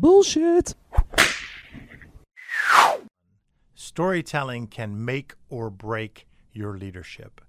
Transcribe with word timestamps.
Bullshit. 0.00 0.76
Storytelling 3.74 4.68
can 4.68 5.04
make 5.04 5.34
or 5.48 5.70
break 5.70 6.28
your 6.52 6.78
leadership. 6.78 7.40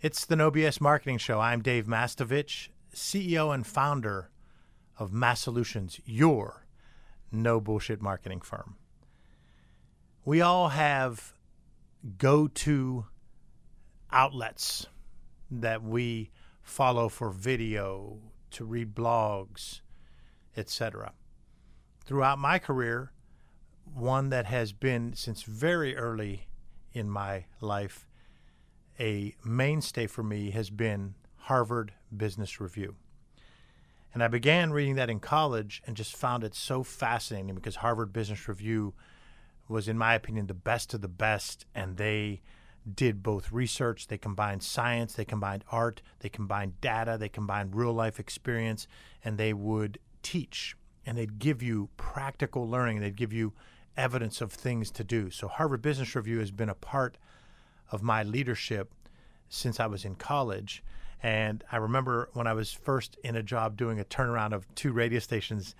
It's 0.00 0.26
the 0.26 0.34
No 0.34 0.50
BS 0.50 0.80
Marketing 0.80 1.18
Show. 1.18 1.38
I'm 1.38 1.62
Dave 1.62 1.86
Mastovich, 1.86 2.70
CEO 2.92 3.54
and 3.54 3.64
founder 3.64 4.30
of 4.98 5.12
Mass 5.12 5.40
Solutions, 5.42 6.00
your 6.04 6.66
no 7.30 7.60
bullshit 7.60 8.02
marketing 8.02 8.40
firm. 8.40 8.74
We 10.24 10.40
all 10.40 10.70
have 10.70 11.32
go 12.18 12.48
to 12.48 13.06
outlets 14.10 14.88
that 15.48 15.80
we 15.80 16.32
follow 16.60 17.08
for 17.08 17.30
video, 17.30 18.18
to 18.50 18.64
read 18.64 18.96
blogs, 18.96 19.82
etc. 20.56 21.12
Throughout 22.04 22.38
my 22.38 22.58
career, 22.58 23.12
one 23.84 24.30
that 24.30 24.46
has 24.46 24.72
been 24.72 25.14
since 25.14 25.42
very 25.42 25.96
early 25.96 26.48
in 26.92 27.08
my 27.08 27.46
life 27.60 28.08
a 28.98 29.34
mainstay 29.44 30.06
for 30.06 30.22
me 30.22 30.50
has 30.50 30.68
been 30.68 31.14
Harvard 31.36 31.92
Business 32.14 32.60
Review. 32.60 32.96
And 34.12 34.22
I 34.22 34.28
began 34.28 34.72
reading 34.72 34.96
that 34.96 35.08
in 35.08 35.20
college 35.20 35.82
and 35.86 35.96
just 35.96 36.16
found 36.16 36.44
it 36.44 36.54
so 36.54 36.82
fascinating 36.82 37.54
because 37.54 37.76
Harvard 37.76 38.12
Business 38.12 38.46
Review 38.48 38.92
was, 39.68 39.88
in 39.88 39.96
my 39.96 40.14
opinion, 40.14 40.48
the 40.48 40.54
best 40.54 40.92
of 40.92 41.00
the 41.00 41.08
best. 41.08 41.64
And 41.74 41.96
they 41.96 42.42
did 42.92 43.22
both 43.22 43.52
research, 43.52 44.08
they 44.08 44.18
combined 44.18 44.62
science, 44.62 45.14
they 45.14 45.24
combined 45.24 45.64
art, 45.70 46.02
they 46.20 46.28
combined 46.28 46.80
data, 46.80 47.16
they 47.18 47.28
combined 47.28 47.74
real 47.76 47.92
life 47.92 48.18
experience, 48.18 48.86
and 49.24 49.38
they 49.38 49.52
would 49.52 49.98
teach 50.22 50.76
and 51.06 51.16
they'd 51.16 51.38
give 51.38 51.62
you 51.62 51.88
practical 51.96 52.68
learning. 52.68 53.00
They'd 53.00 53.16
give 53.16 53.32
you 53.32 53.52
evidence 53.96 54.40
of 54.40 54.52
things 54.52 54.90
to 54.92 55.04
do. 55.04 55.30
So, 55.30 55.48
Harvard 55.48 55.82
Business 55.82 56.14
Review 56.14 56.38
has 56.38 56.50
been 56.50 56.68
a 56.68 56.74
part 56.74 57.18
of 57.90 58.02
my 58.02 58.22
leadership 58.22 58.92
since 59.48 59.80
I 59.80 59.86
was 59.86 60.04
in 60.04 60.14
college. 60.14 60.82
And 61.22 61.62
I 61.70 61.76
remember 61.76 62.30
when 62.32 62.46
I 62.46 62.54
was 62.54 62.72
first 62.72 63.18
in 63.22 63.36
a 63.36 63.42
job 63.42 63.76
doing 63.76 64.00
a 64.00 64.04
turnaround 64.04 64.52
of 64.52 64.72
two 64.74 64.92
radio 64.92 65.18
stations 65.18 65.74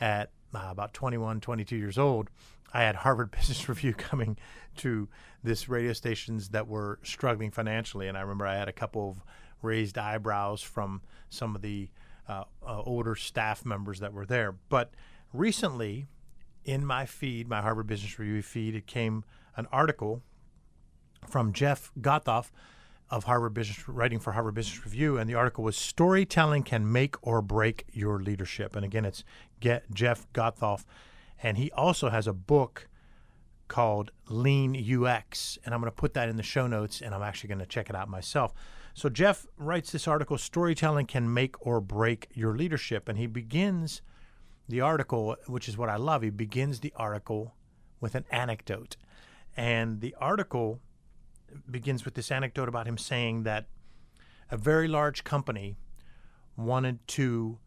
at 0.00 0.30
uh, 0.54 0.68
about 0.70 0.94
21, 0.94 1.40
22 1.40 1.76
years 1.76 1.98
old, 1.98 2.30
I 2.72 2.82
had 2.82 2.96
Harvard 2.96 3.30
Business 3.36 3.68
Review 3.68 3.92
coming 3.92 4.38
to 4.76 5.08
this 5.42 5.68
radio 5.68 5.92
stations 5.92 6.50
that 6.50 6.66
were 6.66 6.98
struggling 7.02 7.50
financially. 7.50 8.08
And 8.08 8.16
I 8.16 8.22
remember 8.22 8.46
I 8.46 8.56
had 8.56 8.68
a 8.68 8.72
couple 8.72 9.10
of 9.10 9.22
raised 9.62 9.98
eyebrows 9.98 10.62
from 10.62 11.02
some 11.28 11.54
of 11.54 11.62
the 11.62 11.88
uh, 12.28 12.44
uh, 12.66 12.82
older 12.82 13.14
staff 13.14 13.64
members 13.64 14.00
that 14.00 14.12
were 14.12 14.26
there. 14.26 14.54
But 14.68 14.92
recently, 15.32 16.06
in 16.64 16.84
my 16.84 17.06
feed, 17.06 17.48
my 17.48 17.62
Harvard 17.62 17.86
Business 17.86 18.18
Review 18.18 18.42
feed, 18.42 18.74
it 18.74 18.86
came 18.86 19.24
an 19.56 19.66
article 19.72 20.22
from 21.28 21.52
Jeff 21.52 21.92
Gothelf 22.00 22.50
of 23.08 23.24
Harvard 23.24 23.54
Business 23.54 23.88
writing 23.88 24.18
for 24.18 24.32
Harvard 24.32 24.54
Business 24.54 24.84
Review, 24.84 25.16
and 25.16 25.30
the 25.30 25.34
article 25.34 25.62
was 25.62 25.76
"Storytelling 25.76 26.64
Can 26.64 26.90
Make 26.90 27.14
or 27.22 27.40
Break 27.40 27.84
Your 27.92 28.18
Leadership." 28.18 28.74
And 28.74 28.84
again, 28.84 29.04
it's 29.04 29.22
get 29.60 29.90
Jeff 29.92 30.26
Gothelf, 30.32 30.84
and 31.42 31.56
he 31.56 31.70
also 31.72 32.08
has 32.08 32.26
a 32.26 32.32
book 32.32 32.88
called 33.68 34.10
Lean 34.28 34.76
UX, 34.76 35.58
and 35.64 35.74
I'm 35.74 35.80
going 35.80 35.90
to 35.90 35.96
put 35.96 36.14
that 36.14 36.28
in 36.28 36.36
the 36.36 36.42
show 36.42 36.66
notes, 36.66 37.00
and 37.00 37.14
I'm 37.14 37.22
actually 37.22 37.48
going 37.48 37.60
to 37.60 37.66
check 37.66 37.90
it 37.90 37.96
out 37.96 38.08
myself. 38.08 38.52
So 38.94 39.08
Jeff 39.08 39.46
writes 39.56 39.92
this 39.92 40.08
article: 40.08 40.38
"Storytelling 40.38 41.06
Can 41.06 41.32
Make 41.32 41.54
or 41.66 41.80
Break 41.80 42.28
Your 42.32 42.56
Leadership," 42.56 43.08
and 43.08 43.18
he 43.18 43.26
begins 43.26 44.02
the 44.68 44.80
article, 44.80 45.36
which 45.46 45.68
is 45.68 45.76
what 45.76 45.88
I 45.88 45.96
love. 45.96 46.22
He 46.22 46.30
begins 46.30 46.80
the 46.80 46.92
article 46.96 47.54
with 48.00 48.14
an 48.14 48.24
anecdote, 48.30 48.96
and 49.56 50.00
the 50.00 50.14
article 50.20 50.80
begins 51.70 52.04
with 52.04 52.14
this 52.14 52.30
anecdote 52.30 52.68
about 52.68 52.86
him 52.86 52.98
saying 52.98 53.44
that 53.44 53.66
a 54.50 54.56
very 54.56 54.88
large 54.88 55.24
company 55.24 55.76
wanted 56.56 57.06
to 57.08 57.58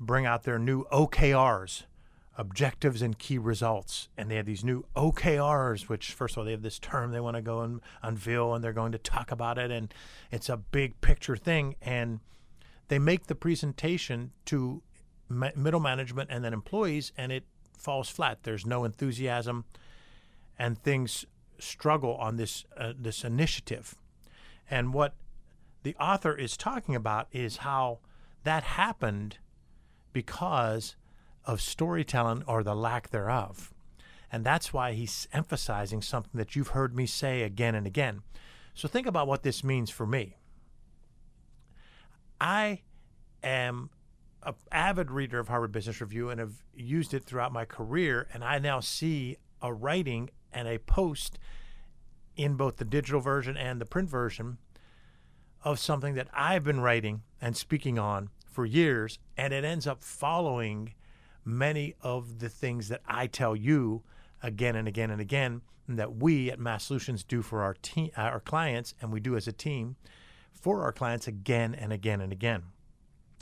bring 0.00 0.26
out 0.26 0.44
their 0.44 0.58
new 0.58 0.84
OKRs, 0.84 1.84
objectives 2.38 3.02
and 3.02 3.18
key 3.18 3.36
results. 3.36 4.08
And 4.16 4.30
they 4.30 4.36
have 4.36 4.46
these 4.46 4.64
new 4.64 4.86
OKRs, 4.96 5.88
which, 5.88 6.12
first 6.12 6.34
of 6.34 6.38
all, 6.38 6.44
they 6.44 6.52
have 6.52 6.62
this 6.62 6.78
term 6.78 7.10
they 7.10 7.20
want 7.20 7.36
to 7.36 7.42
go 7.42 7.60
and 7.60 7.80
unveil 8.02 8.54
and 8.54 8.64
they're 8.64 8.72
going 8.72 8.92
to 8.92 8.98
talk 8.98 9.30
about 9.30 9.58
it. 9.58 9.70
And 9.70 9.92
it's 10.30 10.48
a 10.48 10.56
big 10.56 11.00
picture 11.00 11.36
thing. 11.36 11.74
And 11.82 12.20
they 12.86 12.98
make 12.98 13.26
the 13.26 13.34
presentation 13.34 14.30
to 14.46 14.82
middle 15.28 15.80
management 15.80 16.30
and 16.32 16.44
then 16.44 16.52
employees, 16.52 17.12
and 17.16 17.30
it 17.32 17.44
falls 17.76 18.08
flat. 18.08 18.42
There's 18.42 18.64
no 18.64 18.84
enthusiasm, 18.84 19.64
and 20.58 20.78
things 20.78 21.26
struggle 21.58 22.14
on 22.16 22.36
this 22.36 22.64
uh, 22.76 22.92
this 22.98 23.24
initiative. 23.24 23.94
And 24.70 24.94
what 24.94 25.14
the 25.82 25.94
author 25.96 26.34
is 26.34 26.56
talking 26.56 26.94
about 26.94 27.28
is 27.32 27.58
how 27.58 27.98
that 28.44 28.62
happened 28.62 29.38
because 30.12 30.96
of 31.48 31.62
storytelling 31.62 32.44
or 32.46 32.62
the 32.62 32.76
lack 32.76 33.08
thereof. 33.08 33.72
And 34.30 34.44
that's 34.44 34.72
why 34.72 34.92
he's 34.92 35.26
emphasizing 35.32 36.02
something 36.02 36.38
that 36.38 36.54
you've 36.54 36.68
heard 36.68 36.94
me 36.94 37.06
say 37.06 37.42
again 37.42 37.74
and 37.74 37.86
again. 37.86 38.20
So 38.74 38.86
think 38.86 39.06
about 39.06 39.26
what 39.26 39.42
this 39.42 39.64
means 39.64 39.90
for 39.90 40.06
me. 40.06 40.36
I 42.38 42.82
am 43.42 43.88
an 44.42 44.54
avid 44.70 45.10
reader 45.10 45.38
of 45.38 45.48
Harvard 45.48 45.72
Business 45.72 46.00
Review 46.02 46.28
and 46.28 46.38
have 46.38 46.62
used 46.74 47.14
it 47.14 47.24
throughout 47.24 47.52
my 47.52 47.64
career, 47.64 48.28
and 48.32 48.44
I 48.44 48.58
now 48.58 48.80
see 48.80 49.38
a 49.62 49.72
writing 49.72 50.30
and 50.52 50.68
a 50.68 50.78
post 50.78 51.38
in 52.36 52.54
both 52.54 52.76
the 52.76 52.84
digital 52.84 53.20
version 53.20 53.56
and 53.56 53.80
the 53.80 53.86
print 53.86 54.08
version 54.08 54.58
of 55.64 55.78
something 55.78 56.14
that 56.14 56.28
I've 56.32 56.62
been 56.62 56.80
writing 56.80 57.22
and 57.40 57.56
speaking 57.56 57.98
on 57.98 58.28
for 58.44 58.64
years, 58.64 59.18
and 59.36 59.52
it 59.52 59.64
ends 59.64 59.86
up 59.86 60.04
following 60.04 60.94
many 61.48 61.94
of 62.02 62.38
the 62.40 62.48
things 62.48 62.88
that 62.88 63.00
I 63.06 63.26
tell 63.26 63.56
you 63.56 64.02
again 64.42 64.76
and 64.76 64.86
again 64.86 65.10
and 65.10 65.20
again, 65.20 65.62
and 65.88 65.98
that 65.98 66.16
we 66.16 66.50
at 66.50 66.60
Mass 66.60 66.84
Solutions 66.84 67.24
do 67.24 67.40
for 67.42 67.62
our 67.62 67.74
team, 67.74 68.10
uh, 68.16 68.22
our 68.22 68.40
clients, 68.40 68.94
and 69.00 69.10
we 69.10 69.20
do 69.20 69.36
as 69.36 69.48
a 69.48 69.52
team 69.52 69.96
for 70.52 70.82
our 70.82 70.92
clients 70.92 71.26
again 71.26 71.74
and 71.74 71.92
again 71.92 72.20
and 72.20 72.32
again. 72.32 72.64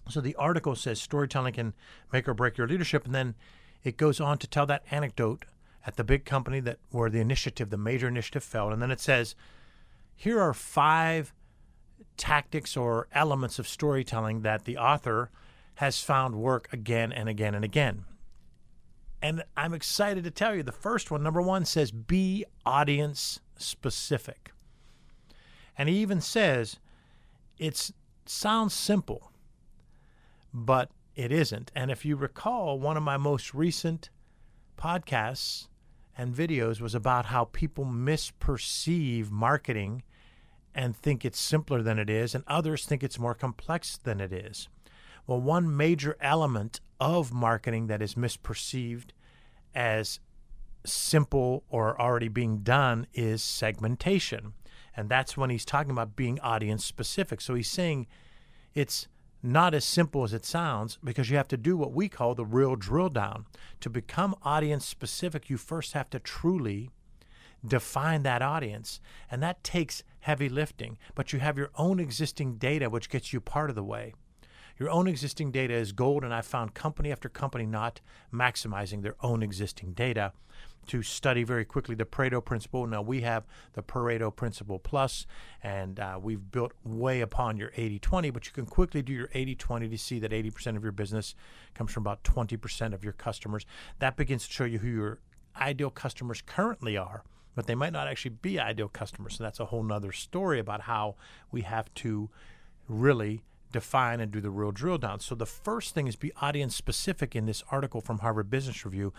So 0.09 0.21
the 0.21 0.37
article 0.37 0.77
says 0.77 1.01
storytelling 1.01 1.55
can 1.55 1.75
make 2.13 2.29
or 2.29 2.35
break 2.35 2.57
your 2.57 2.69
leadership, 2.69 3.05
and 3.05 3.15
then 3.15 3.35
it 3.83 3.97
goes 3.97 4.21
on 4.21 4.39
to 4.39 4.47
tell 4.47 4.67
that 4.67 4.85
anecdote 4.91 5.45
at 5.85 5.97
the 5.97 6.05
big 6.05 6.25
company 6.25 6.61
that 6.61 6.79
where 6.91 7.11
the 7.11 7.21
initiative, 7.21 7.71
the 7.71 7.77
major 7.77 8.09
initiative 8.09 8.45
failed. 8.45 8.73
And 8.73 8.81
then 8.81 8.91
it 8.91 9.01
says, 9.01 9.35
here 10.15 10.41
are 10.41 10.55
five 10.55 11.33
tactics 12.17 12.77
or 12.77 13.09
elements 13.13 13.59
of 13.59 13.67
storytelling 13.67 14.43
that 14.43 14.65
the 14.65 14.77
author 14.77 15.31
has 15.77 16.01
found 16.01 16.35
work 16.37 16.69
again 16.73 17.13
and 17.13 17.29
again 17.29 17.55
and 17.55 17.65
again. 17.65 18.05
And 19.23 19.45
I'm 19.57 19.75
excited 19.75 20.25
to 20.25 20.31
tell 20.31 20.55
you 20.55 20.63
the 20.63 20.73
first 20.73 21.11
one, 21.11 21.23
number 21.23 21.41
one, 21.41 21.65
says 21.65 21.91
be 21.91 22.45
audience 22.65 23.41
specific. 23.57 24.53
And 25.77 25.89
he 25.89 25.97
even 25.97 26.21
says 26.21 26.79
it 27.59 27.91
sounds 28.25 28.75
simple, 28.75 29.31
but 30.53 30.91
it 31.15 31.33
isn't. 31.33 31.73
And 31.75 31.91
if 31.91 32.05
you 32.05 32.17
recall, 32.17 32.79
one 32.79 32.97
of 32.97 33.03
my 33.03 33.17
most 33.17 33.55
recent 33.55 34.11
podcasts 34.79 35.69
and 36.17 36.35
videos 36.35 36.81
was 36.81 36.95
about 36.95 37.27
how 37.27 37.45
people 37.45 37.85
misperceive 37.85 39.31
marketing 39.31 40.03
and 40.75 40.97
think 40.97 41.25
it's 41.25 41.41
simpler 41.41 41.83
than 41.83 41.99
it 41.99 42.11
is, 42.11 42.35
and 42.35 42.45
others 42.47 42.85
think 42.85 43.03
it's 43.03 43.19
more 43.19 43.35
complex 43.35 43.97
than 43.97 44.21
it 44.21 44.33
is. 44.33 44.69
Well, 45.27 45.41
one 45.41 45.77
major 45.77 46.17
element 46.21 46.81
of 47.01 47.33
marketing 47.33 47.89
that 47.89 48.01
is 48.03 48.15
misperceived 48.15 49.11
as 49.75 50.21
simple 50.85 51.65
or 51.69 52.01
already 52.01 52.29
being 52.29 52.59
done 52.59 53.07
is 53.13 53.43
segmentation. 53.43 54.55
And 54.97 55.09
that's 55.09 55.37
when 55.37 55.51
he's 55.51 55.65
talking 55.65 55.91
about 55.91 56.17
being 56.17 56.41
audience 56.41 56.85
specific. 56.85 57.41
So 57.41 57.55
he's 57.55 57.69
saying 57.69 58.07
it's 58.75 59.09
not 59.43 59.75
as 59.75 59.85
simple 59.85 60.25
as 60.25 60.33
it 60.33 60.45
sounds 60.45 60.99
because 61.05 61.29
you 61.29 61.37
have 61.37 61.49
to 61.49 61.57
do 61.57 61.77
what 61.77 61.93
we 61.93 62.09
call 62.09 62.35
the 62.35 62.45
real 62.45 62.77
drill 62.77 63.09
down. 63.09 63.47
To 63.81 63.91
become 63.91 64.35
audience 64.43 64.87
specific, 64.87 65.51
you 65.51 65.57
first 65.57 65.93
have 65.93 66.09
to 66.11 66.19
truly 66.19 66.91
define 67.67 68.23
that 68.23 68.43
audience. 68.43 69.01
And 69.31 69.43
that 69.43 69.63
takes 69.63 70.03
heavy 70.21 70.49
lifting, 70.49 70.99
but 71.15 71.33
you 71.33 71.41
have 71.41 71.59
your 71.59 71.71
own 71.77 72.01
existing 72.01 72.57
data, 72.57 72.89
which 72.89 73.11
gets 73.11 73.33
you 73.33 73.41
part 73.41 73.71
of 73.71 73.77
the 73.77 73.85
way. 73.85 74.15
Your 74.79 74.91
own 74.91 75.07
existing 75.07 75.53
data 75.53 75.75
is 75.75 75.93
gold, 75.93 76.23
and 76.23 76.35
I've 76.35 76.47
found 76.47 76.75
company 76.75 77.11
after 77.11 77.29
company 77.29 77.65
not 77.65 78.01
maximizing 78.33 79.03
their 79.03 79.17
own 79.23 79.43
existing 79.43 79.93
data 79.93 80.33
to 80.89 81.03
study 81.03 81.43
very 81.43 81.65
quickly 81.65 81.95
the 81.95 82.05
Pareto 82.05 82.45
principle. 82.45 82.87
Now, 82.87 83.03
we 83.03 83.23
have 83.23 83.45
the 83.73 83.83
Pareto 83.83 84.35
principle 84.35 84.79
plus, 84.79 85.27
and 85.63 85.99
uh, 85.99 86.19
we've 86.23 86.51
built 86.51 86.73
way 86.85 87.23
upon 87.23 87.57
your 87.57 87.73
80 87.77 87.99
20, 87.99 88.31
but 88.31 88.47
you 88.47 88.53
can 88.53 88.67
quickly 88.67 89.03
do 89.03 89.13
your 89.13 89.31
80 89.33 89.55
20 89.55 89.89
to 89.89 89.99
see 89.99 90.19
that 90.21 90.31
80% 90.31 90.77
of 90.77 90.83
your 90.83 90.93
business 90.93 91.35
comes 91.75 91.91
from 91.91 92.03
about 92.03 92.23
20% 92.23 92.93
of 92.93 93.03
your 93.03 93.15
customers. 93.15 93.65
That 93.99 94.17
begins 94.17 94.47
to 94.47 94.53
show 94.53 94.65
you 94.65 94.79
who 94.79 94.89
your 94.89 95.21
ideal 95.59 95.91
customers 95.91 96.43
currently 96.45 96.97
are 96.97 97.25
but 97.55 97.67
they 97.67 97.75
might 97.75 97.93
not 97.93 98.07
actually 98.07 98.35
be 98.43 98.61
ideal 98.61 98.89
customers. 98.89 99.37
So 99.37 99.43
that's 99.43 99.59
a 99.59 99.65
whole 99.65 99.83
nother 99.83 100.13
story 100.13 100.61
about 100.61 100.83
how 100.83 101.17
we 101.51 101.63
have 101.63 101.93
to 101.95 102.29
really 102.87 103.43
define 103.73 104.21
and 104.21 104.33
do 104.33 104.41
the 104.41 104.51
real 104.51 104.73
drill 104.73 104.99
down. 104.99 105.21
So 105.21 105.35
the 105.35 105.47
first 105.47 105.95
thing 105.95 106.07
is 106.07 106.17
be 106.17 106.33
audience 106.41 106.75
specific 106.75 107.35
in 107.35 107.47
this 107.47 107.63
article 107.71 108.01
from 108.01 108.19
Harvard 108.19 108.51
Business 108.51 108.85
Review 108.85 109.13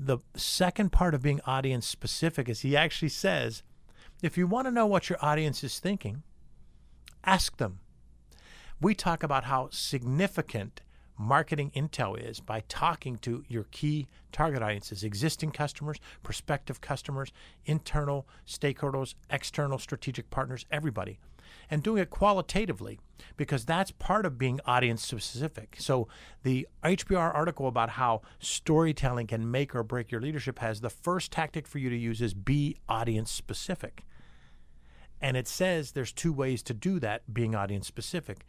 the 0.00 0.18
second 0.34 0.90
part 0.90 1.14
of 1.14 1.20
being 1.20 1.42
audience 1.44 1.86
specific 1.86 2.48
is 2.48 2.60
he 2.60 2.74
actually 2.74 3.10
says 3.10 3.62
if 4.22 4.38
you 4.38 4.46
want 4.46 4.66
to 4.66 4.70
know 4.70 4.86
what 4.86 5.08
your 5.08 5.18
audience 5.22 5.62
is 5.62 5.78
thinking, 5.78 6.22
ask 7.24 7.58
them. 7.58 7.80
We 8.80 8.94
talk 8.94 9.22
about 9.22 9.44
how 9.44 9.68
significant 9.70 10.80
marketing 11.18 11.70
intel 11.76 12.18
is 12.18 12.40
by 12.40 12.62
talking 12.66 13.16
to 13.18 13.44
your 13.46 13.64
key 13.64 14.08
target 14.32 14.62
audiences, 14.62 15.04
existing 15.04 15.50
customers, 15.52 15.98
prospective 16.22 16.80
customers, 16.80 17.30
internal 17.66 18.26
stakeholders, 18.46 19.14
external 19.28 19.78
strategic 19.78 20.30
partners, 20.30 20.64
everybody 20.70 21.18
and 21.70 21.82
doing 21.82 22.02
it 22.02 22.10
qualitatively 22.10 22.98
because 23.36 23.64
that's 23.64 23.90
part 23.92 24.26
of 24.26 24.38
being 24.38 24.60
audience 24.66 25.06
specific. 25.06 25.76
So 25.78 26.08
the 26.42 26.66
HBR 26.82 27.34
article 27.34 27.68
about 27.68 27.90
how 27.90 28.22
storytelling 28.38 29.28
can 29.28 29.50
make 29.50 29.74
or 29.74 29.82
break 29.82 30.10
your 30.10 30.20
leadership 30.20 30.58
has 30.58 30.80
the 30.80 30.90
first 30.90 31.30
tactic 31.30 31.66
for 31.66 31.78
you 31.78 31.90
to 31.90 31.96
use 31.96 32.20
is 32.20 32.34
be 32.34 32.76
audience 32.88 33.30
specific. 33.30 34.04
And 35.20 35.36
it 35.36 35.46
says 35.46 35.92
there's 35.92 36.12
two 36.12 36.32
ways 36.32 36.62
to 36.64 36.74
do 36.74 36.98
that 37.00 37.32
being 37.32 37.54
audience 37.54 37.86
specific. 37.86 38.44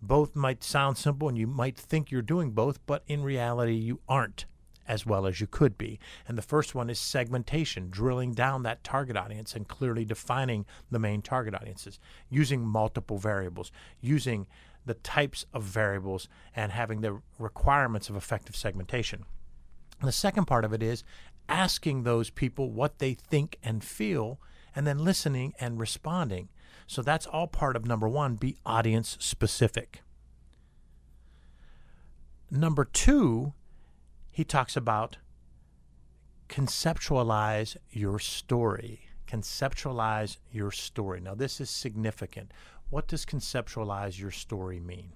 Both 0.00 0.36
might 0.36 0.62
sound 0.62 0.96
simple 0.96 1.28
and 1.28 1.36
you 1.36 1.46
might 1.46 1.76
think 1.76 2.10
you're 2.10 2.22
doing 2.22 2.52
both, 2.52 2.78
but 2.86 3.02
in 3.06 3.22
reality 3.22 3.74
you 3.74 4.00
aren't 4.08 4.46
as 4.86 5.06
well 5.06 5.26
as 5.26 5.40
you 5.40 5.46
could 5.46 5.78
be. 5.78 5.98
And 6.26 6.36
the 6.36 6.42
first 6.42 6.74
one 6.74 6.90
is 6.90 6.98
segmentation, 6.98 7.88
drilling 7.90 8.32
down 8.32 8.62
that 8.62 8.84
target 8.84 9.16
audience 9.16 9.54
and 9.54 9.68
clearly 9.68 10.04
defining 10.04 10.66
the 10.90 10.98
main 10.98 11.22
target 11.22 11.54
audiences, 11.54 11.98
using 12.28 12.66
multiple 12.66 13.18
variables, 13.18 13.72
using 14.00 14.46
the 14.86 14.94
types 14.94 15.46
of 15.54 15.62
variables, 15.62 16.28
and 16.54 16.72
having 16.72 17.00
the 17.00 17.20
requirements 17.38 18.08
of 18.08 18.16
effective 18.16 18.54
segmentation. 18.54 19.24
And 20.00 20.08
the 20.08 20.12
second 20.12 20.44
part 20.44 20.64
of 20.64 20.72
it 20.72 20.82
is 20.82 21.04
asking 21.48 22.02
those 22.02 22.30
people 22.30 22.70
what 22.70 22.98
they 22.98 23.14
think 23.14 23.58
and 23.62 23.82
feel, 23.82 24.40
and 24.76 24.86
then 24.86 24.98
listening 24.98 25.54
and 25.58 25.80
responding. 25.80 26.48
So 26.86 27.00
that's 27.00 27.26
all 27.26 27.46
part 27.46 27.76
of 27.76 27.86
number 27.86 28.08
one 28.08 28.34
be 28.34 28.56
audience 28.66 29.16
specific. 29.20 30.02
Number 32.50 32.84
two 32.84 33.54
he 34.34 34.42
talks 34.42 34.76
about 34.76 35.18
conceptualize 36.48 37.76
your 37.92 38.18
story. 38.18 39.02
Conceptualize 39.28 40.38
your 40.50 40.72
story. 40.72 41.20
Now, 41.20 41.36
this 41.36 41.60
is 41.60 41.70
significant. 41.70 42.50
What 42.90 43.06
does 43.06 43.24
conceptualize 43.24 44.18
your 44.18 44.32
story 44.32 44.80
mean? 44.80 45.12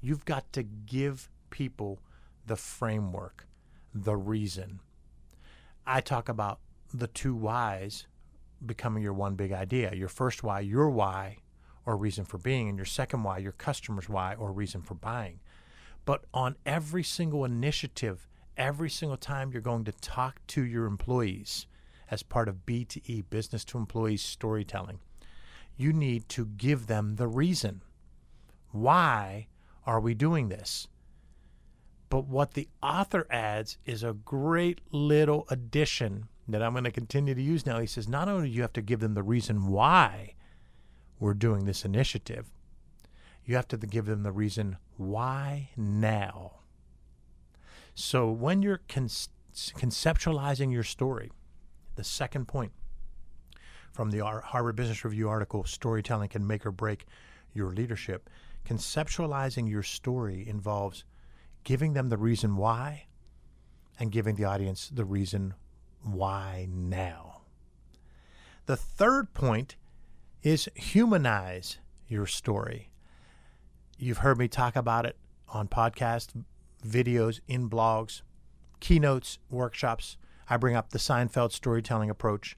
You've 0.00 0.24
got 0.24 0.52
to 0.52 0.62
give 0.62 1.28
people 1.50 1.98
the 2.46 2.54
framework, 2.54 3.48
the 3.92 4.16
reason. 4.16 4.78
I 5.84 6.00
talk 6.00 6.28
about 6.28 6.60
the 6.94 7.08
two 7.08 7.34
whys 7.34 8.06
becoming 8.64 9.02
your 9.02 9.12
one 9.12 9.34
big 9.34 9.50
idea. 9.50 9.92
Your 9.92 10.08
first 10.08 10.44
why, 10.44 10.60
your 10.60 10.88
why 10.88 11.38
or 11.84 11.96
reason 11.96 12.24
for 12.24 12.38
being, 12.38 12.68
and 12.68 12.78
your 12.78 12.84
second 12.84 13.24
why, 13.24 13.38
your 13.38 13.52
customer's 13.52 14.08
why 14.08 14.36
or 14.36 14.52
reason 14.52 14.82
for 14.82 14.94
buying. 14.94 15.40
But 16.04 16.24
on 16.32 16.56
every 16.66 17.02
single 17.02 17.44
initiative, 17.44 18.26
every 18.56 18.90
single 18.90 19.16
time 19.16 19.52
you're 19.52 19.62
going 19.62 19.84
to 19.84 19.92
talk 19.92 20.40
to 20.48 20.62
your 20.62 20.86
employees 20.86 21.66
as 22.10 22.22
part 22.22 22.48
of 22.48 22.66
B2E, 22.66 23.24
business 23.30 23.64
to 23.66 23.78
employees 23.78 24.22
storytelling, 24.22 25.00
you 25.76 25.92
need 25.92 26.28
to 26.30 26.46
give 26.46 26.86
them 26.86 27.16
the 27.16 27.28
reason. 27.28 27.82
Why 28.72 29.48
are 29.86 30.00
we 30.00 30.14
doing 30.14 30.48
this? 30.48 30.88
But 32.08 32.26
what 32.26 32.54
the 32.54 32.68
author 32.82 33.26
adds 33.30 33.78
is 33.86 34.02
a 34.02 34.12
great 34.12 34.80
little 34.90 35.46
addition 35.48 36.28
that 36.48 36.62
I'm 36.62 36.72
going 36.72 36.84
to 36.84 36.90
continue 36.90 37.34
to 37.34 37.42
use 37.42 37.64
now. 37.64 37.78
He 37.78 37.86
says, 37.86 38.08
not 38.08 38.28
only 38.28 38.48
do 38.48 38.54
you 38.54 38.62
have 38.62 38.72
to 38.72 38.82
give 38.82 39.00
them 39.00 39.14
the 39.14 39.22
reason 39.22 39.68
why 39.68 40.34
we're 41.20 41.34
doing 41.34 41.64
this 41.64 41.84
initiative, 41.84 42.50
you 43.50 43.56
have 43.56 43.66
to 43.66 43.76
give 43.76 44.06
them 44.06 44.22
the 44.22 44.30
reason 44.30 44.76
why 44.96 45.70
now. 45.76 46.52
So 47.96 48.30
when 48.30 48.62
you're 48.62 48.80
con- 48.88 49.08
conceptualizing 49.52 50.72
your 50.72 50.84
story, 50.84 51.32
the 51.96 52.04
second 52.04 52.46
point 52.46 52.70
from 53.92 54.12
the 54.12 54.24
Harvard 54.24 54.76
Business 54.76 55.04
Review 55.04 55.28
article, 55.28 55.64
Storytelling 55.64 56.28
Can 56.28 56.46
Make 56.46 56.64
or 56.64 56.70
Break 56.70 57.06
Your 57.52 57.72
Leadership, 57.72 58.30
conceptualizing 58.64 59.68
your 59.68 59.82
story 59.82 60.48
involves 60.48 61.02
giving 61.64 61.94
them 61.94 62.08
the 62.08 62.18
reason 62.18 62.56
why 62.56 63.06
and 63.98 64.12
giving 64.12 64.36
the 64.36 64.44
audience 64.44 64.88
the 64.94 65.04
reason 65.04 65.54
why 66.04 66.68
now. 66.70 67.40
The 68.66 68.76
third 68.76 69.34
point 69.34 69.74
is 70.44 70.68
humanize 70.76 71.78
your 72.06 72.26
story. 72.26 72.89
You've 74.02 74.18
heard 74.18 74.38
me 74.38 74.48
talk 74.48 74.76
about 74.76 75.04
it 75.04 75.16
on 75.50 75.68
podcast 75.68 76.28
videos, 76.82 77.40
in 77.46 77.68
blogs, 77.68 78.22
keynotes, 78.80 79.38
workshops. 79.50 80.16
I 80.48 80.56
bring 80.56 80.74
up 80.74 80.88
the 80.88 80.98
Seinfeld 80.98 81.52
storytelling 81.52 82.08
approach. 82.08 82.56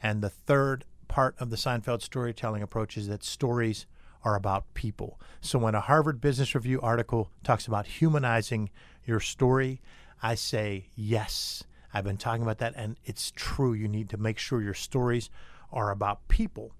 And 0.00 0.22
the 0.22 0.30
third 0.30 0.84
part 1.08 1.34
of 1.40 1.50
the 1.50 1.56
Seinfeld 1.56 2.02
storytelling 2.02 2.62
approach 2.62 2.96
is 2.96 3.08
that 3.08 3.24
stories 3.24 3.86
are 4.22 4.36
about 4.36 4.74
people. 4.74 5.20
So 5.40 5.58
when 5.58 5.74
a 5.74 5.80
Harvard 5.80 6.20
Business 6.20 6.54
Review 6.54 6.80
article 6.80 7.32
talks 7.42 7.66
about 7.66 7.88
humanizing 7.88 8.70
your 9.04 9.18
story, 9.18 9.80
I 10.22 10.36
say 10.36 10.86
yes. 10.94 11.64
I've 11.92 12.04
been 12.04 12.16
talking 12.16 12.44
about 12.44 12.58
that, 12.58 12.74
and 12.76 12.96
it's 13.04 13.32
true. 13.34 13.72
You 13.72 13.88
need 13.88 14.08
to 14.10 14.18
make 14.18 14.38
sure 14.38 14.62
your 14.62 14.72
stories 14.72 15.30
are 15.72 15.90
about 15.90 16.28
people. 16.28 16.70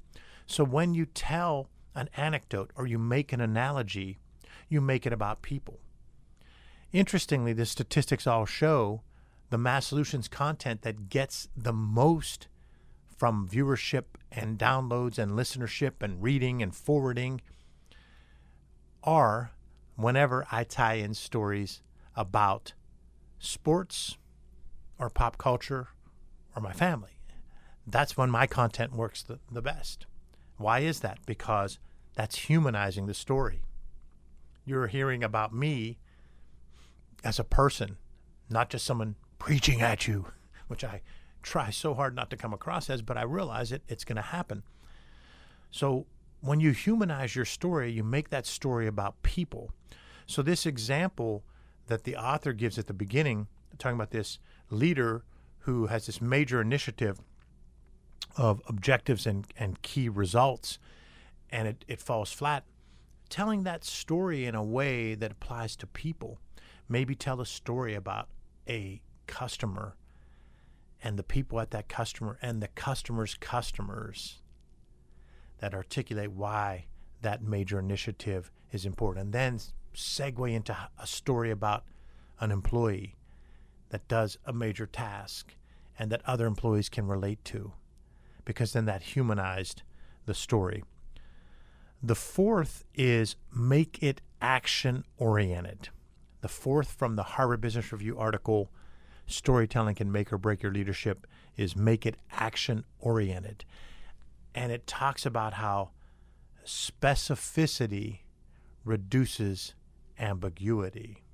So 0.46 0.62
when 0.62 0.94
you 0.94 1.06
tell 1.06 1.70
an 1.96 2.08
anecdote 2.16 2.70
or 2.76 2.86
you 2.86 2.98
make 2.98 3.32
an 3.32 3.40
analogy, 3.40 4.18
you 4.68 4.80
make 4.80 5.06
it 5.06 5.12
about 5.12 5.42
people. 5.42 5.80
Interestingly, 6.92 7.52
the 7.52 7.66
statistics 7.66 8.26
all 8.26 8.46
show 8.46 9.02
the 9.50 9.58
Mass 9.58 9.86
Solutions 9.86 10.28
content 10.28 10.82
that 10.82 11.08
gets 11.08 11.48
the 11.56 11.72
most 11.72 12.48
from 13.16 13.48
viewership 13.48 14.04
and 14.30 14.58
downloads 14.58 15.18
and 15.18 15.32
listenership 15.32 16.02
and 16.02 16.22
reading 16.22 16.62
and 16.62 16.74
forwarding 16.74 17.40
are 19.02 19.52
whenever 19.96 20.46
I 20.50 20.64
tie 20.64 20.94
in 20.94 21.14
stories 21.14 21.82
about 22.14 22.74
sports 23.38 24.18
or 24.98 25.08
pop 25.08 25.38
culture 25.38 25.88
or 26.54 26.62
my 26.62 26.72
family. 26.72 27.20
That's 27.86 28.16
when 28.16 28.30
my 28.30 28.46
content 28.46 28.94
works 28.94 29.22
the, 29.22 29.38
the 29.50 29.62
best. 29.62 30.06
Why 30.56 30.80
is 30.80 31.00
that? 31.00 31.18
Because 31.24 31.78
that's 32.16 32.36
humanizing 32.36 33.06
the 33.06 33.14
story. 33.14 33.62
You're 34.64 34.88
hearing 34.88 35.22
about 35.22 35.54
me 35.54 35.98
as 37.22 37.38
a 37.38 37.44
person, 37.44 37.98
not 38.50 38.70
just 38.70 38.84
someone 38.84 39.14
preaching 39.38 39.80
at 39.80 40.08
you, 40.08 40.32
which 40.66 40.82
I 40.82 41.02
try 41.42 41.70
so 41.70 41.94
hard 41.94 42.16
not 42.16 42.30
to 42.30 42.36
come 42.36 42.52
across 42.52 42.90
as, 42.90 43.02
but 43.02 43.16
I 43.16 43.22
realize 43.22 43.70
it, 43.70 43.82
it's 43.86 44.04
going 44.04 44.16
to 44.16 44.22
happen. 44.22 44.64
So 45.70 46.06
when 46.40 46.58
you 46.58 46.72
humanize 46.72 47.36
your 47.36 47.44
story, 47.44 47.92
you 47.92 48.02
make 48.02 48.30
that 48.30 48.46
story 48.46 48.86
about 48.86 49.22
people. 49.22 49.70
So 50.26 50.42
this 50.42 50.66
example 50.66 51.44
that 51.86 52.04
the 52.04 52.16
author 52.16 52.52
gives 52.52 52.78
at 52.78 52.86
the 52.86 52.94
beginning, 52.94 53.46
talking 53.78 53.94
about 53.94 54.10
this 54.10 54.38
leader 54.70 55.22
who 55.60 55.86
has 55.86 56.06
this 56.06 56.20
major 56.20 56.60
initiative 56.60 57.20
of 58.36 58.60
objectives 58.66 59.26
and, 59.26 59.46
and 59.56 59.82
key 59.82 60.08
results 60.08 60.78
and 61.50 61.68
it, 61.68 61.84
it 61.88 62.00
falls 62.00 62.32
flat, 62.32 62.64
telling 63.28 63.62
that 63.62 63.84
story 63.84 64.46
in 64.46 64.54
a 64.54 64.62
way 64.62 65.14
that 65.14 65.32
applies 65.32 65.76
to 65.76 65.86
people. 65.86 66.38
Maybe 66.88 67.14
tell 67.14 67.40
a 67.40 67.46
story 67.46 67.94
about 67.94 68.28
a 68.68 69.00
customer 69.26 69.96
and 71.02 71.18
the 71.18 71.22
people 71.22 71.60
at 71.60 71.70
that 71.72 71.88
customer 71.88 72.38
and 72.40 72.62
the 72.62 72.68
customer's 72.68 73.34
customers 73.34 74.40
that 75.58 75.74
articulate 75.74 76.32
why 76.32 76.86
that 77.22 77.42
major 77.42 77.78
initiative 77.78 78.50
is 78.72 78.86
important. 78.86 79.26
And 79.26 79.32
then 79.32 79.60
segue 79.94 80.52
into 80.52 80.76
a 80.98 81.06
story 81.06 81.50
about 81.50 81.84
an 82.40 82.50
employee 82.50 83.16
that 83.88 84.06
does 84.08 84.38
a 84.44 84.52
major 84.52 84.86
task 84.86 85.54
and 85.98 86.10
that 86.10 86.22
other 86.26 86.46
employees 86.46 86.88
can 86.88 87.06
relate 87.06 87.42
to, 87.46 87.72
because 88.44 88.72
then 88.72 88.84
that 88.84 89.02
humanized 89.02 89.82
the 90.26 90.34
story. 90.34 90.84
The 92.02 92.14
fourth 92.14 92.84
is 92.94 93.36
make 93.54 94.02
it 94.02 94.20
action 94.40 95.04
oriented. 95.16 95.88
The 96.40 96.48
fourth 96.48 96.92
from 96.92 97.16
the 97.16 97.22
Harvard 97.22 97.60
Business 97.60 97.90
Review 97.92 98.18
article, 98.18 98.70
Storytelling 99.26 99.96
Can 99.96 100.12
Make 100.12 100.32
or 100.32 100.38
Break 100.38 100.62
Your 100.62 100.72
Leadership, 100.72 101.26
is 101.56 101.74
make 101.74 102.06
it 102.06 102.16
action 102.30 102.84
oriented. 103.00 103.64
And 104.54 104.70
it 104.70 104.86
talks 104.86 105.26
about 105.26 105.54
how 105.54 105.90
specificity 106.64 108.20
reduces 108.84 109.74
ambiguity. 110.18 111.24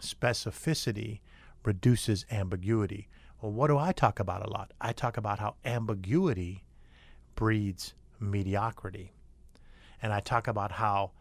Specificity 0.00 1.20
reduces 1.64 2.24
ambiguity. 2.30 3.08
Well, 3.40 3.52
what 3.52 3.68
do 3.68 3.78
I 3.78 3.92
talk 3.92 4.20
about 4.20 4.46
a 4.46 4.50
lot? 4.50 4.72
I 4.80 4.92
talk 4.92 5.16
about 5.16 5.38
how 5.38 5.56
ambiguity 5.64 6.64
breeds 7.34 7.94
mediocrity. 8.18 9.14
And 10.02 10.12
I 10.12 10.20
talk 10.20 10.48
about 10.48 10.72
how 10.72 11.12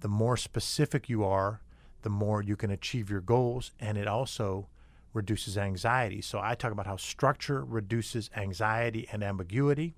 the 0.00 0.08
more 0.08 0.36
specific 0.36 1.08
you 1.08 1.24
are, 1.24 1.60
the 2.02 2.10
more 2.10 2.42
you 2.42 2.56
can 2.56 2.70
achieve 2.70 3.10
your 3.10 3.20
goals, 3.20 3.72
and 3.80 3.98
it 3.98 4.06
also 4.06 4.68
reduces 5.12 5.58
anxiety. 5.58 6.20
So 6.20 6.38
I 6.40 6.54
talk 6.54 6.70
about 6.70 6.86
how 6.86 6.96
structure 6.96 7.64
reduces 7.64 8.30
anxiety 8.36 9.08
and 9.10 9.22
ambiguity. 9.24 9.94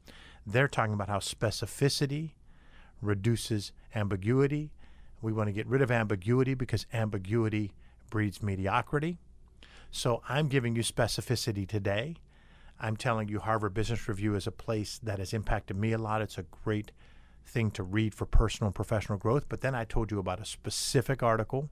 They're 0.47 0.69
talking 0.69 0.95
about 0.95 1.09
how 1.09 1.19
specificity 1.19 2.31
reduces 3.03 3.73
ambiguity. 3.95 4.71
We 5.21 5.33
want 5.33 5.49
to 5.49 5.53
get 5.53 5.67
rid 5.67 5.83
of 5.83 5.91
ambiguity 5.91 6.55
because 6.55 6.87
ambiguity 6.93 7.73
breeds 8.09 8.43
mediocrity. 8.43 9.19
So 9.91 10.23
I'm 10.29 10.49
giving 10.49 10.77
you 10.77 10.83
specificity 10.83 11.69
today. 11.69 12.17
I'm 12.81 12.97
telling 12.97 13.29
you 13.29 13.41
Harvard 13.41 13.75
Business 13.75 14.09
Review 14.09 14.35
is 14.35 14.47
a 14.47 14.53
place 14.53 14.99
that 15.03 15.19
has 15.19 15.35
impacted 15.35 15.77
me 15.77 15.93
a 15.93 15.99
lot. 15.99 16.23
It's 16.23 16.39
a 16.39 16.45
great 16.65 16.93
thing 17.47 17.71
to 17.73 17.83
read 17.83 18.15
for 18.15 18.27
personal 18.27 18.69
and 18.69 18.75
professional 18.75 19.19
growth. 19.19 19.47
But 19.49 19.61
then 19.61 19.75
I 19.75 19.85
told 19.85 20.11
you 20.11 20.19
about 20.19 20.41
a 20.41 20.45
specific 20.45 21.23
article, 21.23 21.71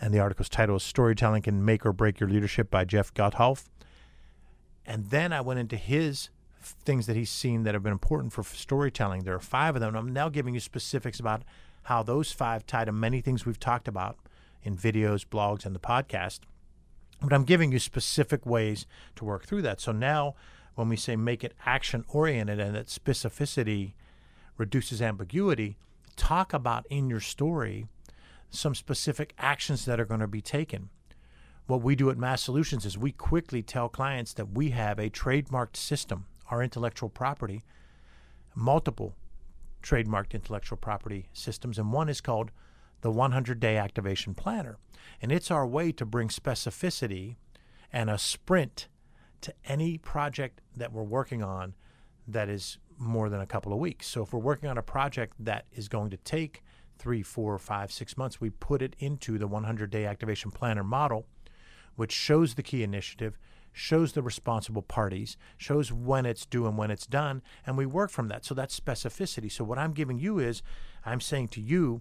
and 0.00 0.12
the 0.12 0.20
article's 0.20 0.48
title 0.48 0.76
is 0.76 0.82
Storytelling 0.82 1.42
Can 1.42 1.64
Make 1.64 1.84
or 1.86 1.92
Break 1.92 2.20
Your 2.20 2.28
Leadership 2.28 2.70
by 2.70 2.84
Jeff 2.84 3.12
Gothelf. 3.14 3.64
And 4.84 5.10
then 5.10 5.32
I 5.32 5.40
went 5.40 5.58
into 5.58 5.76
his 5.76 6.30
things 6.60 7.06
that 7.06 7.16
he's 7.16 7.30
seen 7.30 7.62
that 7.62 7.74
have 7.74 7.82
been 7.82 7.92
important 7.92 8.32
for 8.32 8.42
storytelling. 8.42 9.22
There 9.22 9.34
are 9.34 9.40
five 9.40 9.76
of 9.76 9.80
them. 9.80 9.90
And 9.90 9.98
I'm 9.98 10.12
now 10.12 10.28
giving 10.28 10.54
you 10.54 10.60
specifics 10.60 11.20
about 11.20 11.42
how 11.84 12.02
those 12.02 12.32
five 12.32 12.66
tie 12.66 12.84
to 12.84 12.92
many 12.92 13.20
things 13.20 13.46
we've 13.46 13.60
talked 13.60 13.88
about 13.88 14.16
in 14.62 14.76
videos, 14.76 15.24
blogs, 15.26 15.64
and 15.64 15.74
the 15.74 15.80
podcast. 15.80 16.40
But 17.22 17.32
I'm 17.32 17.44
giving 17.44 17.72
you 17.72 17.78
specific 17.78 18.44
ways 18.44 18.86
to 19.16 19.24
work 19.24 19.44
through 19.46 19.62
that. 19.62 19.80
So 19.80 19.92
now, 19.92 20.34
when 20.74 20.88
we 20.88 20.96
say 20.96 21.16
make 21.16 21.42
it 21.42 21.54
action 21.64 22.04
oriented 22.08 22.60
and 22.60 22.74
that 22.74 22.88
specificity 22.88 23.94
reduces 24.56 25.02
ambiguity, 25.02 25.76
talk 26.16 26.52
about 26.52 26.86
in 26.88 27.10
your 27.10 27.20
story 27.20 27.86
some 28.50 28.74
specific 28.74 29.34
actions 29.38 29.84
that 29.84 30.00
are 30.00 30.04
going 30.04 30.20
to 30.20 30.26
be 30.26 30.40
taken. 30.40 30.88
What 31.66 31.82
we 31.82 31.96
do 31.96 32.10
at 32.10 32.18
Mass 32.18 32.42
Solutions 32.42 32.86
is 32.86 32.96
we 32.96 33.12
quickly 33.12 33.62
tell 33.62 33.88
clients 33.88 34.32
that 34.34 34.52
we 34.52 34.70
have 34.70 34.98
a 34.98 35.10
trademarked 35.10 35.76
system, 35.76 36.26
our 36.50 36.62
intellectual 36.62 37.08
property, 37.08 37.64
multiple 38.54 39.16
trademarked 39.82 40.32
intellectual 40.32 40.78
property 40.78 41.28
systems, 41.32 41.78
and 41.78 41.92
one 41.92 42.08
is 42.08 42.20
called 42.20 42.50
the 43.00 43.10
100 43.10 43.60
Day 43.60 43.76
Activation 43.76 44.34
Planner. 44.34 44.78
And 45.20 45.30
it's 45.30 45.50
our 45.50 45.66
way 45.66 45.92
to 45.92 46.06
bring 46.06 46.28
specificity 46.28 47.36
and 47.92 48.10
a 48.10 48.18
sprint 48.18 48.88
to 49.42 49.54
any 49.64 49.98
project 49.98 50.60
that 50.76 50.92
we're 50.92 51.02
working 51.02 51.42
on 51.42 51.74
that 52.26 52.48
is 52.48 52.78
more 52.98 53.28
than 53.28 53.40
a 53.40 53.46
couple 53.46 53.72
of 53.72 53.78
weeks. 53.78 54.06
So 54.06 54.22
if 54.22 54.32
we're 54.32 54.40
working 54.40 54.68
on 54.68 54.78
a 54.78 54.82
project 54.82 55.34
that 55.40 55.66
is 55.72 55.88
going 55.88 56.10
to 56.10 56.16
take 56.18 56.62
three, 56.98 57.22
four, 57.22 57.58
five, 57.58 57.92
six 57.92 58.16
months, 58.16 58.40
we 58.40 58.50
put 58.50 58.82
it 58.82 58.96
into 58.98 59.38
the 59.38 59.46
100 59.46 59.90
day 59.90 60.06
activation 60.06 60.50
planner 60.50 60.84
model, 60.84 61.26
which 61.96 62.12
shows 62.12 62.54
the 62.54 62.62
key 62.62 62.82
initiative, 62.82 63.38
shows 63.72 64.12
the 64.12 64.22
responsible 64.22 64.82
parties, 64.82 65.36
shows 65.58 65.92
when 65.92 66.24
it's 66.24 66.46
due 66.46 66.66
and 66.66 66.78
when 66.78 66.90
it's 66.90 67.06
done, 67.06 67.42
and 67.66 67.76
we 67.76 67.86
work 67.86 68.10
from 68.10 68.28
that. 68.28 68.44
So 68.44 68.54
that's 68.54 68.78
specificity. 68.78 69.52
So 69.52 69.64
what 69.64 69.78
I'm 69.78 69.92
giving 69.92 70.18
you 70.18 70.38
is 70.38 70.62
I'm 71.04 71.20
saying 71.20 71.48
to 71.48 71.60
you, 71.60 72.00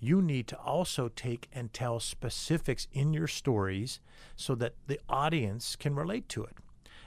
you 0.00 0.22
need 0.22 0.46
to 0.48 0.58
also 0.58 1.08
take 1.08 1.48
and 1.52 1.72
tell 1.72 1.98
specifics 1.98 2.86
in 2.92 3.12
your 3.12 3.26
stories 3.26 4.00
so 4.36 4.54
that 4.54 4.74
the 4.86 5.00
audience 5.08 5.74
can 5.74 5.96
relate 5.96 6.28
to 6.30 6.44
it. 6.44 6.56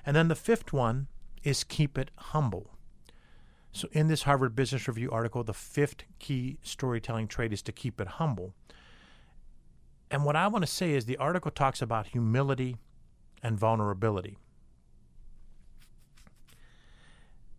And 0.05 0.15
then 0.15 0.27
the 0.27 0.35
fifth 0.35 0.73
one 0.73 1.07
is 1.43 1.63
keep 1.63 1.97
it 1.97 2.11
humble. 2.17 2.71
So, 3.73 3.87
in 3.93 4.07
this 4.07 4.23
Harvard 4.23 4.55
Business 4.55 4.87
Review 4.87 5.09
article, 5.11 5.43
the 5.43 5.53
fifth 5.53 6.03
key 6.19 6.57
storytelling 6.61 7.27
trait 7.27 7.53
is 7.53 7.61
to 7.63 7.71
keep 7.71 8.01
it 8.01 8.07
humble. 8.07 8.53
And 10.09 10.25
what 10.25 10.35
I 10.35 10.47
want 10.47 10.65
to 10.65 10.71
say 10.71 10.91
is 10.91 11.05
the 11.05 11.17
article 11.17 11.51
talks 11.51 11.81
about 11.81 12.07
humility 12.07 12.77
and 13.41 13.57
vulnerability. 13.57 14.37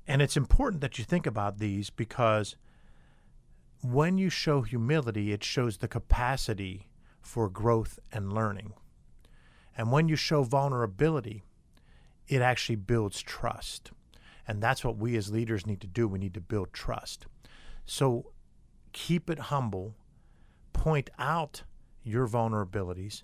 And 0.07 0.21
it's 0.21 0.37
important 0.37 0.83
that 0.83 0.99
you 0.99 1.05
think 1.05 1.27
about 1.27 1.59
these 1.59 1.89
because 1.89 2.57
when 3.83 4.19
you 4.19 4.29
show 4.29 4.63
humility, 4.63 5.33
it 5.33 5.43
shows 5.43 5.79
the 5.79 5.89
capacity 5.89 6.89
for 7.21 7.49
growth 7.49 7.99
and 8.13 8.33
learning. 8.33 8.75
And 9.77 9.91
when 9.91 10.09
you 10.09 10.17
show 10.17 10.43
vulnerability, 10.43 11.43
it 12.29 12.43
actually 12.43 12.77
builds 12.77 13.23
trust. 13.23 13.93
And 14.47 14.63
that's 14.63 14.85
what 14.85 14.97
we 14.97 15.17
as 15.17 15.31
leaders 15.31 15.67
need 15.67 15.81
to 15.83 15.87
do. 15.87 16.09
We 16.09 16.19
need 16.19 16.35
to 16.35 16.41
build 16.41 16.73
trust. 16.73 17.27
So 17.85 18.33
keep 18.93 19.31
it 19.31 19.39
humble, 19.39 19.95
point 20.73 21.11
out 21.19 21.63
your 22.03 22.27
vulnerabilities. 22.27 23.23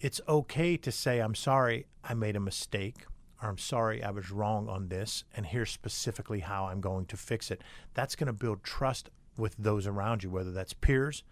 It's 0.00 0.20
okay 0.28 0.76
to 0.76 0.92
say, 0.92 1.20
I'm 1.20 1.34
sorry, 1.34 1.86
I 2.02 2.14
made 2.14 2.36
a 2.36 2.40
mistake, 2.40 3.06
or 3.42 3.48
I'm 3.48 3.58
sorry, 3.58 4.02
I 4.02 4.10
was 4.10 4.30
wrong 4.30 4.68
on 4.68 4.88
this, 4.88 5.24
and 5.36 5.46
here's 5.46 5.70
specifically 5.70 6.40
how 6.40 6.66
I'm 6.66 6.80
going 6.80 7.06
to 7.06 7.16
fix 7.16 7.50
it. 7.50 7.62
That's 7.94 8.16
going 8.16 8.26
to 8.26 8.32
build 8.32 8.62
trust 8.62 9.10
with 9.36 9.56
those 9.58 9.86
around 9.86 10.22
you, 10.22 10.30
whether 10.30 10.52
that's 10.52 10.72
peers, 10.72 11.24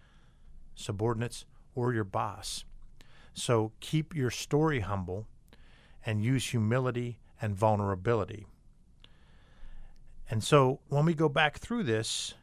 subordinates, 0.75 1.45
or 1.75 1.93
your 1.93 2.03
boss. 2.03 2.65
So 3.33 3.71
keep 3.79 4.15
your 4.15 4.29
story 4.29 4.81
humble 4.81 5.27
and 6.05 6.23
use 6.23 6.49
humility 6.49 7.19
and 7.41 7.55
vulnerability. 7.55 8.45
And 10.33 10.43
so 10.43 10.79
when 10.89 11.05
we 11.05 11.13
go 11.13 11.29
back 11.29 11.59
through 11.59 11.83
this, 11.83 12.33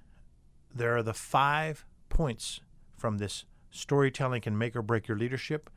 there 0.73 0.97
are 0.97 1.03
the 1.03 1.13
five 1.13 1.85
points 2.09 2.61
from 2.97 3.19
this 3.19 3.47
storytelling 3.73 4.43
can 4.43 4.57
make 4.57 4.77
or 4.77 4.83
break 4.83 5.09
your 5.09 5.19
leadership. 5.19 5.69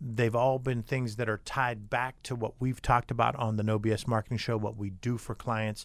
They've 0.00 0.36
all 0.36 0.60
been 0.60 0.84
things 0.84 1.16
that 1.16 1.28
are 1.28 1.40
tied 1.44 1.90
back 1.90 2.22
to 2.22 2.36
what 2.36 2.52
we've 2.60 2.80
talked 2.80 3.10
about 3.10 3.34
on 3.34 3.56
the 3.56 3.64
No 3.64 3.80
BS 3.80 4.06
Marketing 4.06 4.38
Show, 4.38 4.56
what 4.56 4.76
we 4.76 4.90
do 4.90 5.18
for 5.18 5.34
clients, 5.34 5.84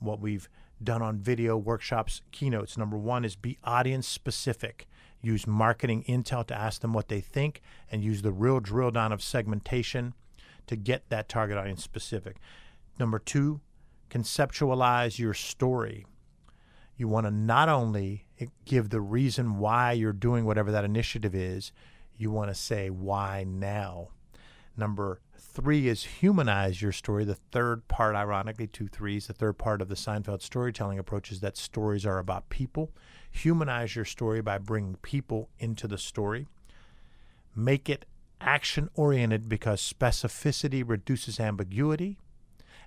what 0.00 0.18
we've 0.18 0.48
done 0.82 1.00
on 1.00 1.20
video 1.20 1.56
workshops, 1.56 2.20
keynotes. 2.32 2.76
Number 2.76 2.98
one 2.98 3.24
is 3.24 3.36
be 3.36 3.56
audience 3.62 4.08
specific. 4.08 4.88
Use 5.22 5.46
marketing 5.46 6.02
intel 6.08 6.44
to 6.48 6.58
ask 6.58 6.80
them 6.80 6.92
what 6.92 7.06
they 7.06 7.20
think 7.20 7.62
and 7.88 8.02
use 8.02 8.22
the 8.22 8.32
real 8.32 8.58
drill 8.58 8.90
down 8.90 9.12
of 9.12 9.22
segmentation 9.22 10.14
to 10.66 10.74
get 10.74 11.08
that 11.08 11.28
target 11.28 11.56
audience 11.56 11.84
specific. 11.84 12.38
Number 12.98 13.20
two, 13.20 13.60
conceptualize 14.10 15.18
your 15.18 15.34
story. 15.34 16.06
You 16.96 17.08
want 17.08 17.26
to 17.26 17.30
not 17.30 17.68
only 17.68 18.26
give 18.64 18.90
the 18.90 19.00
reason 19.00 19.58
why 19.58 19.92
you're 19.92 20.12
doing 20.12 20.44
whatever 20.44 20.72
that 20.72 20.84
initiative 20.84 21.34
is, 21.34 21.72
you 22.16 22.30
want 22.30 22.50
to 22.50 22.54
say 22.54 22.90
why 22.90 23.44
now. 23.46 24.08
Number 24.76 25.20
three 25.36 25.88
is 25.88 26.04
humanize 26.04 26.80
your 26.80 26.92
story. 26.92 27.24
The 27.24 27.34
third 27.34 27.86
part, 27.88 28.14
ironically, 28.14 28.66
two 28.66 28.88
threes, 28.88 29.26
the 29.26 29.32
third 29.32 29.58
part 29.58 29.82
of 29.82 29.88
the 29.88 29.94
Seinfeld 29.94 30.42
storytelling 30.42 30.98
approach 30.98 31.32
is 31.32 31.40
that 31.40 31.56
stories 31.56 32.06
are 32.06 32.18
about 32.18 32.48
people. 32.48 32.92
Humanize 33.30 33.96
your 33.96 34.04
story 34.04 34.40
by 34.40 34.58
bringing 34.58 34.96
people 34.96 35.48
into 35.58 35.88
the 35.88 35.98
story. 35.98 36.46
Make 37.54 37.88
it 37.88 38.04
action 38.40 38.88
oriented 38.94 39.48
because 39.48 39.80
specificity 39.80 40.84
reduces 40.86 41.40
ambiguity. 41.40 42.18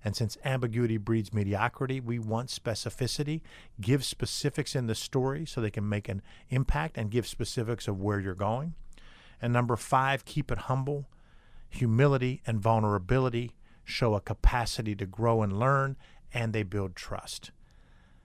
And 0.03 0.15
since 0.15 0.38
ambiguity 0.43 0.98
breeds 0.98 1.34
mediocrity, 1.34 2.00
we 2.00 2.17
want 2.17 2.50
specificity. 2.50 3.41
Give 3.79 4.03
specifics 4.03 4.75
in 4.75 4.88
the 4.88 4.96
story 4.96 5.46
so 5.46 5.62
they 5.62 5.70
can 5.70 5.88
make 5.88 6.10
an 6.10 6.22
impact 6.50 6.98
and 6.98 7.12
give 7.12 7.27
specifics 7.27 7.88
of 7.88 8.01
where 8.01 8.20
you're 8.20 8.34
going. 8.34 8.74
And 9.41 9.53
number 9.53 9.75
five, 9.75 10.25
keep 10.25 10.51
it 10.51 10.58
humble. 10.60 11.08
Humility 11.70 12.41
and 12.46 12.60
vulnerability 12.60 13.55
show 13.84 14.15
a 14.15 14.22
capacity 14.22 14.96
to 14.96 15.05
grow 15.05 15.41
and 15.41 15.58
learn, 15.58 15.98
and 16.34 16.53
they 16.53 16.63
build 16.63 16.96
trust. 16.96 17.51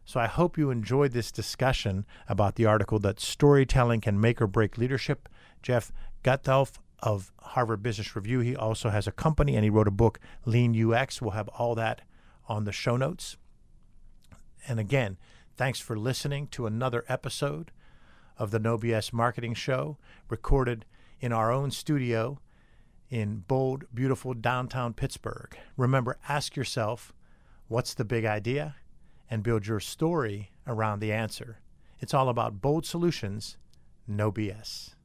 So 0.05 0.21
I 0.21 0.27
hope 0.27 0.57
you 0.57 0.71
enjoyed 0.71 1.13
this 1.13 1.33
discussion 1.33 2.07
about 2.29 2.55
the 2.55 2.67
article 2.67 2.99
that 3.01 3.19
storytelling 3.19 4.01
can 4.01 4.21
make 4.21 4.41
or 4.41 4.47
break 4.47 4.79
leadership. 4.79 5.29
Jeff 5.63 5.93
Gothelf 6.23 6.79
of 7.01 7.33
Harvard 7.41 7.83
Business 7.83 8.17
Review, 8.17 8.41
he 8.41 8.57
also 8.57 8.91
has 8.91 9.07
a 9.07 9.13
company 9.13 9.55
and 9.55 9.65
he 9.65 9.71
wrote 9.71 9.89
a 9.89 9.93
book, 9.93 10.19
Lean 10.45 10.75
UX. 10.75 11.21
We'll 11.21 11.33
have 11.33 11.49
all 11.49 11.75
that 11.75 12.03
on 12.49 12.65
the 12.65 12.73
show 12.73 12.97
notes. 12.97 13.37
And 14.69 14.81
again, 14.81 15.17
thanks 15.57 15.81
for 15.81 15.97
listening 15.97 16.49
to 16.49 16.67
another 16.67 17.05
episode 17.09 17.71
of 18.39 18.51
the 18.51 18.59
No 18.59 18.77
BS 18.77 19.13
Marketing 19.13 19.55
Show, 19.55 19.97
recorded 20.29 20.85
in 21.21 21.33
our 21.33 21.51
own 21.51 21.71
studio 21.71 22.41
in 23.09 23.45
bold, 23.47 23.85
beautiful 23.95 24.35
downtown 24.35 24.93
Pittsburgh. 24.93 25.57
Remember, 25.77 26.19
ask 26.29 26.57
yourself, 26.57 27.13
what's 27.69 27.95
the 27.95 28.05
big 28.05 28.25
idea? 28.25 28.77
and 29.31 29.43
build 29.43 29.67
your 29.67 29.81
story 29.81 30.51
around 30.67 31.01
the 31.01 31.13
answer. 31.13 31.61
It's 31.99 32.15
all 32.15 32.29
about 32.29 32.61
bold 32.61 32.87
solutions, 32.87 33.57
no 34.07 34.31
BS. 34.31 34.96